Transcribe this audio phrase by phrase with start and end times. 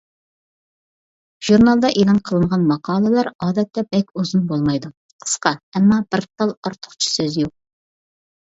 [1.49, 4.91] ژۇرنالدا ئېلان قىلىنغان ماقالىلەر ئادەتتە بەك ئۇزۇن بولمايدۇ،
[5.27, 7.55] قىسقا ئەمما بىر تال ئارتۇقچە سۆز يوق.